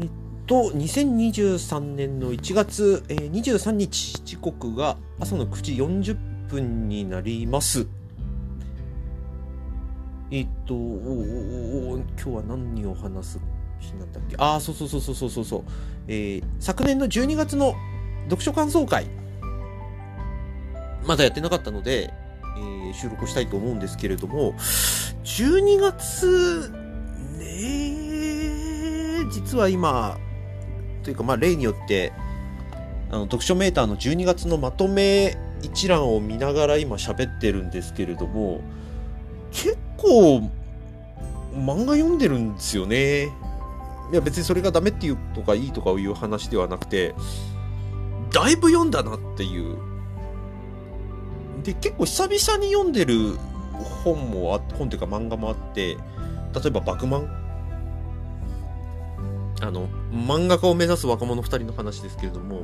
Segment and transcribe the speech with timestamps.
[0.00, 0.08] えっ
[0.46, 6.16] と、2023年の1月、えー、23日、時刻が朝の9時40
[6.48, 7.86] 分になります。
[10.30, 10.80] えっと、おお
[11.94, 13.40] お今日は何を話す
[13.80, 14.36] 日なんだっけ？
[14.38, 15.62] ああ、そうそうそうそうそうそう。
[16.06, 17.74] えー、昨年の12月の
[18.24, 19.06] 読書感想会、
[21.06, 22.12] まだやってなかったので、
[22.56, 24.54] えー、収録したいと思うんですけれども、
[25.24, 26.72] 12月、
[27.38, 30.18] ね実は今、
[31.02, 32.12] というかまあ例によって、
[33.10, 38.60] あの読書メーターの12月のまとめ一覧を見ながら今喋ってるんですけれども、
[39.50, 40.50] 結構
[41.54, 43.24] 漫画読んでるんですよね。
[44.10, 47.14] いや別にそれがダメっていうとかいいとかいう話ではなくて、
[48.32, 49.87] だいぶ読んだなっていう。
[51.68, 53.36] で、結構久々に読んでる
[54.02, 55.96] 本もあ本というか漫画もあって、
[56.54, 57.28] 例えば、バクマン。
[59.60, 62.62] あの、漫画家を目指す若者2人の話ですけれども、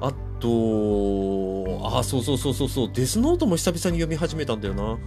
[0.00, 4.98] あと、あ、そうそうそうそうそう、デスノートも久々に読み始めたんだよな。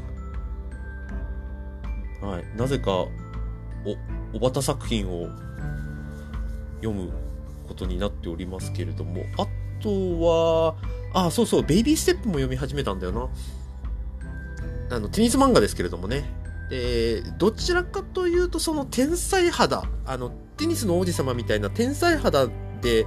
[2.21, 3.09] はい、なぜかお
[4.33, 5.29] おばた作品を
[6.81, 7.11] 読む
[7.67, 9.43] ことになっておりますけれどもあ
[9.81, 10.75] とは
[11.13, 13.29] あそうそうベイビーステップも読み始めたんだよな。
[14.91, 16.23] あのテニス漫画ですけれどもね。
[16.69, 19.83] でどちらかというとその天才肌。
[20.05, 22.47] あのテニスの王子様みたいな天才肌
[22.81, 23.05] で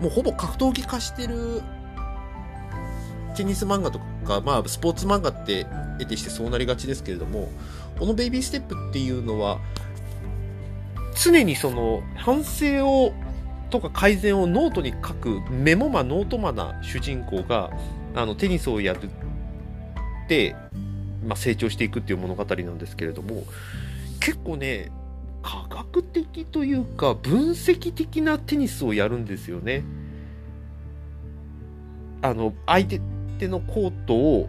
[0.00, 1.62] もうほぼ格闘技化してる
[3.36, 5.66] テニス漫画とか、まあ、スポーツ漫画って
[5.98, 7.48] 得てしてそうなりがちですけれども
[7.98, 9.60] このベイビーステップっていうのは、
[11.22, 13.12] 常にその反省を
[13.72, 17.70] とか改善をノートに書くメモ魔ノート魔な主人公が
[18.14, 18.96] あのテニスをやっ
[20.28, 20.54] て、
[21.24, 23.44] まあ、成長していくっていう物語なんですけれども
[24.20, 24.92] 結構ね
[25.42, 29.82] 科学的というか分析的なテニスをやるんですよね。
[32.20, 33.00] あの相手
[33.48, 34.48] のコートを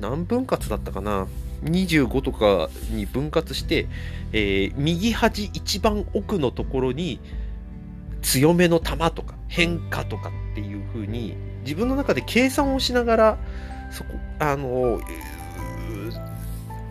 [0.00, 1.26] 何分割だったかな
[1.64, 3.86] ？25とかに分割して、
[4.32, 7.20] えー、右端一番奥のところに
[8.28, 13.38] 強めの球とか変化とかっていう風に自分の中で計算をしながら
[13.90, 15.00] そこあの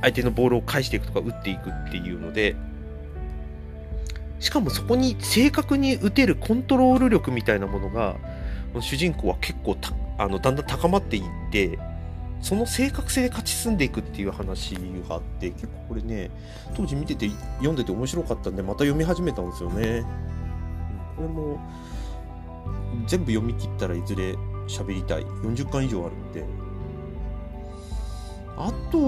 [0.02, 2.56] 相手のボールを返していくとか打っていくっていうので
[4.40, 8.16] しかもそこに正確に打てるコントロール力みたいなものが
[8.82, 9.78] 主人公は結構
[10.18, 11.78] あのだんだん高まっていって
[12.42, 14.74] その正確性で勝ち進んでいくっていう話
[15.08, 16.32] があって結構これね
[16.76, 20.04] 当時見てて読んでて面白かったんでまた読み始めたんですよね。
[21.18, 21.60] これも
[23.08, 24.36] 全部読み切ったらいずれ
[24.68, 25.24] 喋りたい。
[25.26, 26.46] 40巻以上あるんで。
[28.56, 29.06] あとな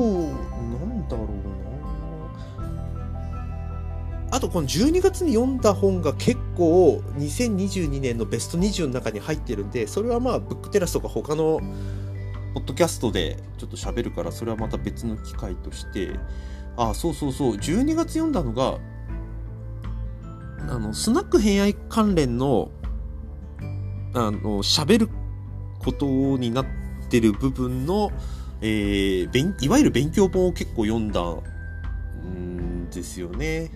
[0.86, 1.59] んだろうな。
[4.31, 11.59] あとこの12月に読んだ本が結構2022年のベスト20の中に入ってるんでそれはまあブックテラスとか他の
[12.53, 16.12] ポッドキャストでちょっと喋るから、それはまた別の機会として、
[16.78, 18.80] あ、そうそうそう、12月読んだのが、
[20.69, 22.69] あの、スナック偏愛関連の、
[24.13, 25.09] あの、喋る
[25.80, 26.06] こと
[26.38, 26.66] になっ
[27.09, 28.12] てる部分の、
[28.62, 33.72] えー、いわゆる勉強本を結構読んだんですよね。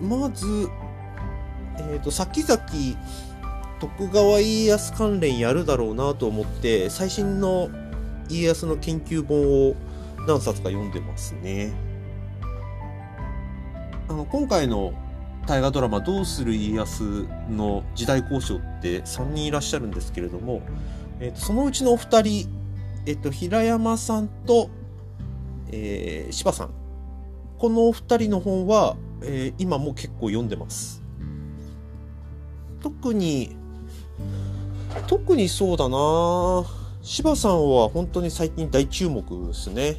[0.00, 0.70] まず、
[1.76, 2.58] えっ、ー、と、先々、
[3.78, 7.70] 徳川家康関連やるだろうなと思って最新の
[8.28, 9.76] 家康の研究本を
[10.26, 11.87] 何冊か読んでますね
[14.08, 14.94] あの今回の
[15.46, 20.62] 大河ドラマ「どうする家康」の時代交渉って3人いらっしゃるんですけれども、
[21.20, 22.48] えー、とそのうちのお二人、
[23.06, 24.70] えー、と平山さんと、
[25.70, 26.70] えー、柴さん。
[27.58, 31.02] このお二人の本は、えー、今も結構読んでます。
[32.80, 33.56] 特に
[35.06, 36.64] 特にそうだな。
[37.02, 39.96] 柴さんは本当に最近大注目ですね。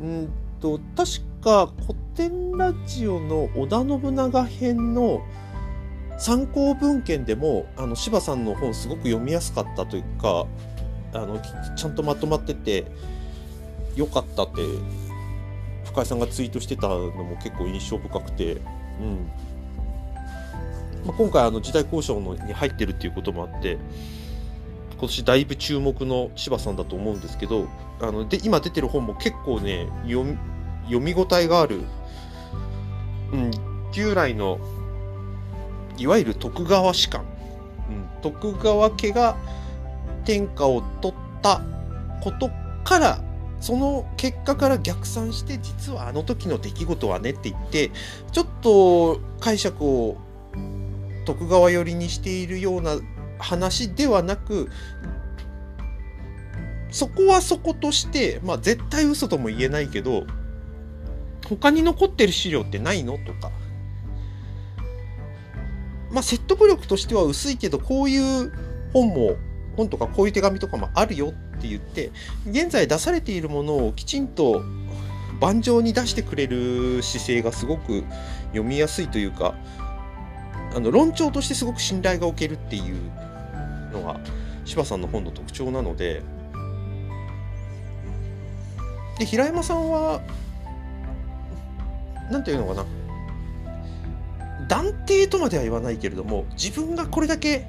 [0.00, 5.20] うんと、確か古典ラジオの織田信長編の
[6.18, 10.46] 参考文献でも、あの、柴さんの本すごく読みやすかったというか、
[11.12, 11.38] あの、
[11.76, 12.86] ちゃんとまとまってて、
[13.94, 14.62] よかったって、
[15.84, 18.56] 深井さんがツイートしてたのも結構印象深くて、う
[19.04, 19.30] ん。
[21.04, 23.76] まあ、今回あの時代交渉のに入ってるっていうこともあって
[24.92, 27.68] 今年だいぶ注目の柴さんだと思うんですけど
[28.00, 30.38] あので今出てる本も結構ね読み
[30.84, 31.80] 読み応えがある、
[33.32, 33.50] うん、
[33.92, 34.58] 従来の
[35.96, 37.24] いわゆる徳川士官、
[37.88, 39.36] うん、徳川家が
[40.24, 41.62] 天下を取った
[42.22, 42.50] こと
[42.84, 43.24] から
[43.60, 47.90] その結果から逆算して実はあの時の出来事はねって言って
[48.32, 50.18] ちょっと解釈を
[51.24, 52.96] 徳川寄りにしているような
[53.38, 54.70] 話ではなく
[56.90, 60.26] そこはそことしてまあ絶対嘘とも言えないけど
[61.48, 63.18] 他に残ってる資料ってないの？
[63.18, 63.50] とか。
[66.10, 68.52] まあ説得力としては薄いけどこういう
[68.92, 69.36] 本も
[69.76, 72.12] 本とかこういう手紙とかもあるよって言って
[72.48, 74.62] 現在出されているものをきちんと
[75.40, 78.04] 盤上に出してくれる姿勢がすごく
[78.48, 79.56] 読みやすいというか
[80.76, 82.94] あの論調としてすごく信頼がおけるっていう
[83.92, 84.20] のが
[84.64, 86.22] 柴さんの本の特徴なので。
[89.18, 90.20] で平山さんは
[92.30, 92.86] 何て言うのかな。
[94.68, 97.66] 断定とまでは言わないけれども自分がこれだけ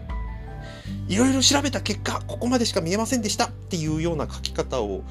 [1.07, 5.03] いろいろ調べた結果ここまでしか見えませんでしたっていうような書き方を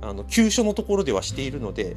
[0.00, 1.96] あの急所のところではしているので、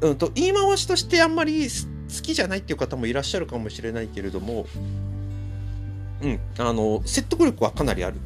[0.00, 4.66] うんと、言い回しとしてあんまり好きじゃないっていう方もいらっしゃるかもしれないけれども、
[6.22, 8.16] うん、あの説得力はかなりある。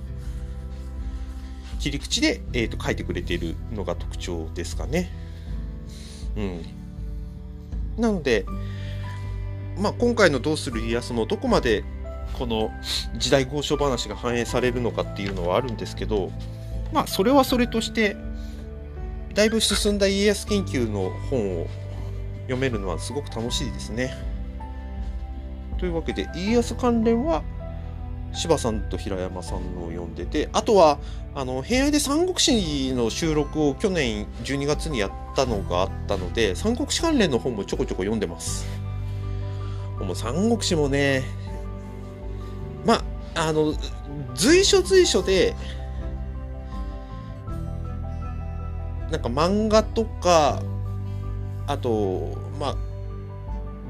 [1.80, 5.10] 切り口で、えーと書いてくれているのが特徴ですかね。
[6.36, 6.77] うん、
[7.98, 8.46] なので、
[9.76, 11.84] まあ、今回の「どうする家康」のどこまで
[12.38, 12.70] この
[13.16, 16.30] 時代交渉話が反映されるのかっていうのはあるんですけど
[16.92, 18.16] まあそれはそれとして
[19.34, 21.66] だいぶ進んだ家康研究の本を
[22.42, 24.14] 読めるのはすごく楽しいですね。
[25.78, 27.42] というわけで家康関連は
[28.32, 30.98] 柴さんと平山さんのを読んでてあとは
[31.34, 38.66] あの平愛で三国志の収録を去年12月にやったのがあったので三国志関連の本もちょこちょこ読んでます。
[39.98, 41.24] もう三国志もね
[42.86, 43.02] ま
[43.34, 43.74] ああの
[44.34, 45.54] 随所随所で
[49.10, 50.62] なんか漫画とか
[51.66, 52.76] あとまあ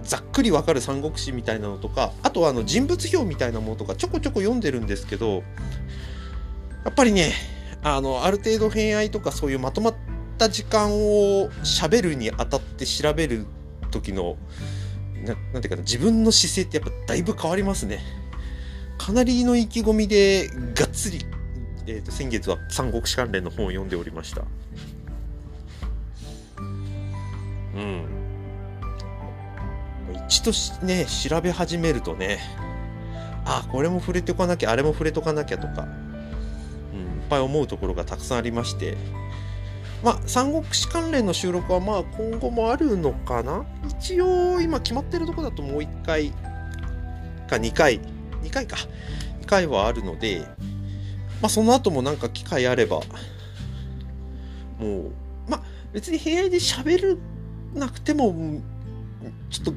[0.08, 5.42] ざっくりわかる三国志みたいなのとかあとはあの人物表みたいなものとかちょこちょこ読んでるんですけど
[6.84, 7.32] やっぱりね
[7.82, 9.94] あのある程度偏愛とかそういうまとまっ
[10.38, 13.46] た時間を喋るにあたって調べる
[13.90, 14.36] 時の
[15.24, 18.00] ななんていうかな自分の姿勢ってやっぱだいぶ変わりますね。
[18.96, 21.24] かなりの意気込みでがっつり、
[21.86, 24.44] えーと、先月は三国志関連の本を読んでおりました。
[27.74, 28.17] うん。
[30.28, 30.52] 一度
[30.86, 32.38] ね、調べ始めるとね、
[33.44, 35.88] あ、これも触れておかなきゃ、あれも触れとかなきゃとか、
[36.92, 38.96] うん、いっぱい思うところがたくさんありまして、
[40.04, 43.64] まあ、三国志関連の収録はまあ今後もあるのかな？
[43.88, 46.30] 一応今決まってるとこだともう1回
[47.48, 48.00] か2回
[48.42, 48.76] 2回か。
[49.42, 50.46] 2回はあるので、
[51.40, 53.00] まあ、その後もなんか機会あれば
[54.78, 55.12] もう
[55.48, 57.18] まあ別に部屋で喋る
[57.74, 58.60] なくても
[59.50, 59.72] ちょっと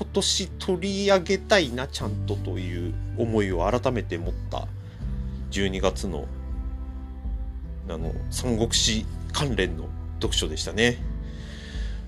[0.00, 4.66] 今年取り上げたいなちゃんとという思いを改めて持った
[5.50, 6.26] 12月の
[7.86, 9.04] あの三国志
[9.34, 10.96] 関連の読書でしたね。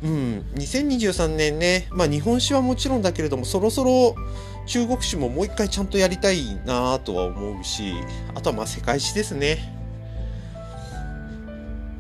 [0.03, 4.17] うん、2023年ね、まあ、日本史はもちろんだけれどもそろそろ
[4.67, 7.93] 中国史ももう一回ちゃんとやりたいなとは思うし
[8.35, 9.71] あとはまあ世界史ですね。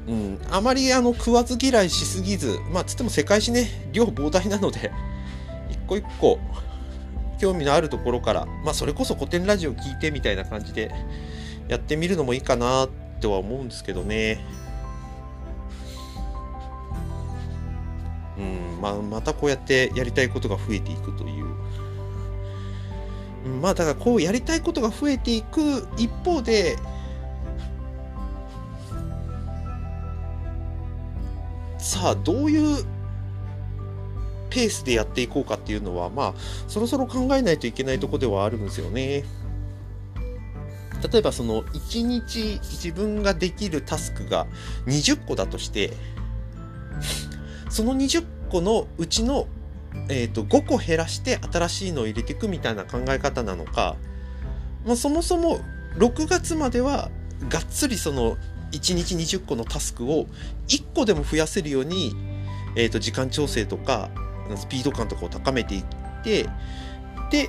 [0.08, 4.90] うん、あまりあの食わず嫌いしすぎずまあつっても世界史ね量膨大なので
[5.92, 6.38] 個一個
[7.38, 10.90] 興味のあるところからまあそれこそ古典ラジオ聞いてみたいな感じで
[11.68, 12.88] やってみるのもいいかなっ
[13.20, 14.44] ては思うんですけどね。
[18.38, 21.44] うんまあ、またこうやってやりたいことが増えていくという
[23.60, 26.76] まあだからこうやりたいことが増えていく一方で
[31.78, 32.84] さあどういう
[34.52, 36.34] ペースでやっていこうかっていうのはまあ
[36.68, 39.24] そろそろ考えないといけないとこではあるんですよね。
[41.10, 44.46] 例えばその1日自分ができるタスクが
[44.86, 45.90] 20個だとして
[47.70, 49.48] その20個のうちの
[50.08, 53.96] えーと、5個減らして新しいのを入れていくみたいな考え方なのか、
[54.86, 55.60] まあ、そもそも
[55.98, 57.10] 6月までは
[57.50, 58.36] がっつりその
[58.72, 60.26] 1日20個のタスクを
[60.68, 62.14] 1個でも増やせるように、
[62.74, 64.10] えーと、時間調整とか
[64.56, 65.84] スピード感とかを高めていっ
[66.22, 66.48] て
[67.30, 67.48] で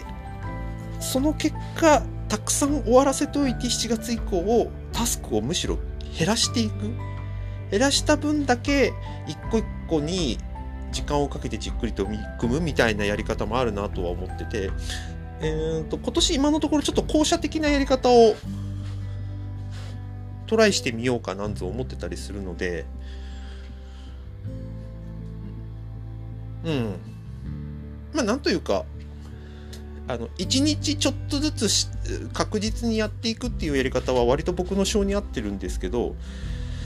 [0.99, 5.77] その結果たくさん終わらせておいて7月以降をタスクをむしろ
[6.17, 7.13] 減らしていく。
[7.73, 8.93] 減らした分だけ
[9.27, 10.37] 一個一個に
[10.91, 12.05] 時間をかけてじっくりと
[12.39, 14.69] 組むみたいなやり方もあるなとは思ってて、
[15.41, 18.35] えーと、今年今のところちょっと校舎的なやり方を
[20.45, 22.85] トライしてみようかなんぞ思ってたりするので、
[26.63, 26.95] うん。
[28.13, 28.85] まあ、なんというか、
[30.07, 31.87] あの、一日ちょっとずつ
[32.33, 36.15] 確実にやっていくっていうやり方は割と僕の性に合ってるんですけど、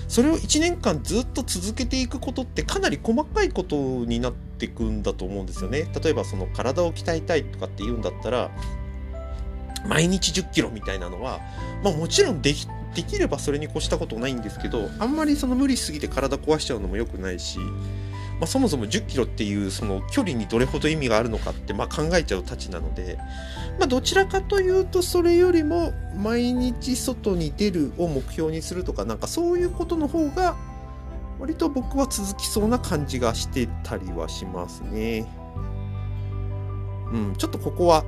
[0.07, 5.91] それを1年間ずっと続けていくことってかなり細かいことになっていくんだと思うんですよね。
[6.01, 8.51] 例えばその体を鍛えたいとかって言うんだったら、
[9.87, 11.39] 毎日10キロみたいなのは、
[11.83, 17.59] まあもちろんでき、できればそれに越したことないんですけど、あんまりその無理しすぎて体壊しちゃうのも良くないし、
[18.39, 23.17] まあ、そもそも10キロっていうその距離にどれほど意味があるのかってまあ考えちゃうたちなので、
[23.79, 30.55] まあ、どちらかというとそれよりも毎日外に出るを目標にするとかなんかそういうことの方が
[31.39, 35.25] 割と僕は続きそうな感じがしてたりはしますね。
[37.11, 38.03] うん、ちょっとここは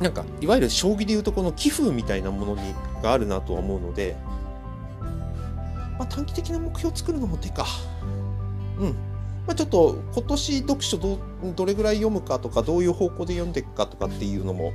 [0.00, 4.16] なんかいわゆる将棋でいうとこの寄付みたいなものにがあるなとは思うので、
[5.98, 7.66] まあ、短期的な目標を作るのも手か。
[8.82, 9.12] うん。
[9.46, 11.18] まあ、ちょっと今年読書ど
[11.56, 14.72] どれぐらい読むかとかどういう方向で読んでいくかとかっていうのも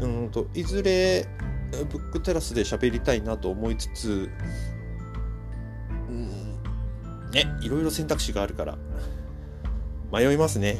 [0.00, 1.26] うんといずれ
[1.90, 4.30] ブックテラスで喋りたいなと思いつつ
[6.08, 6.28] うん
[7.30, 8.76] ねいろいろ選択肢があるから
[10.12, 10.76] 迷いますね。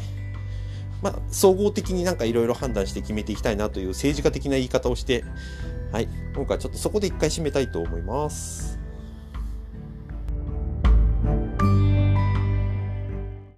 [1.02, 5.24] まあ、総合的になんかいろいろ判断して決めていきたいなという政治家的な言い方をして、
[5.92, 8.79] はい、今回ちょっとそこで一回締めたいと思います。